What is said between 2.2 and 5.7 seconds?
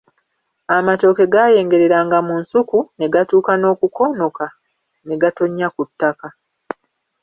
mu nsuku, ne gatuuka n'okukoonoka ne gatonnya